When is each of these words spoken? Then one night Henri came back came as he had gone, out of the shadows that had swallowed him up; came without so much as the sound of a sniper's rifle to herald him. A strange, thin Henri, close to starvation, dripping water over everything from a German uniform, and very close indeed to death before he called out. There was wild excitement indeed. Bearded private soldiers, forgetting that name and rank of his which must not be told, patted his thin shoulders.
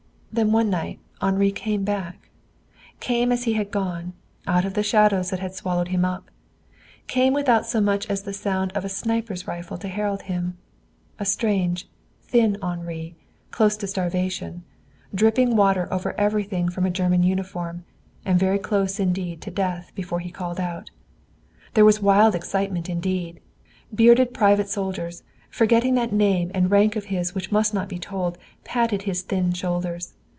Then 0.33 0.53
one 0.53 0.69
night 0.69 1.01
Henri 1.21 1.51
came 1.51 1.83
back 1.83 2.29
came 3.01 3.33
as 3.33 3.43
he 3.43 3.51
had 3.51 3.69
gone, 3.69 4.13
out 4.47 4.63
of 4.63 4.75
the 4.75 4.81
shadows 4.81 5.29
that 5.29 5.41
had 5.41 5.53
swallowed 5.53 5.89
him 5.89 6.05
up; 6.05 6.31
came 7.05 7.33
without 7.33 7.65
so 7.65 7.81
much 7.81 8.09
as 8.09 8.21
the 8.21 8.31
sound 8.31 8.71
of 8.71 8.85
a 8.85 8.89
sniper's 8.89 9.45
rifle 9.45 9.77
to 9.79 9.89
herald 9.89 10.21
him. 10.21 10.57
A 11.19 11.25
strange, 11.25 11.89
thin 12.21 12.57
Henri, 12.61 13.13
close 13.51 13.75
to 13.75 13.87
starvation, 13.87 14.63
dripping 15.13 15.57
water 15.57 15.89
over 15.93 16.17
everything 16.17 16.69
from 16.69 16.85
a 16.85 16.89
German 16.89 17.23
uniform, 17.23 17.83
and 18.23 18.39
very 18.39 18.57
close 18.57 19.01
indeed 19.01 19.41
to 19.41 19.51
death 19.51 19.91
before 19.95 20.21
he 20.21 20.31
called 20.31 20.61
out. 20.61 20.91
There 21.73 21.83
was 21.83 22.01
wild 22.01 22.35
excitement 22.35 22.87
indeed. 22.89 23.41
Bearded 23.93 24.33
private 24.33 24.69
soldiers, 24.69 25.23
forgetting 25.49 25.95
that 25.95 26.13
name 26.13 26.51
and 26.53 26.71
rank 26.71 26.95
of 26.95 27.05
his 27.11 27.35
which 27.35 27.51
must 27.51 27.73
not 27.73 27.89
be 27.89 27.99
told, 27.99 28.37
patted 28.63 29.01
his 29.01 29.23
thin 29.23 29.51
shoulders. 29.51 30.13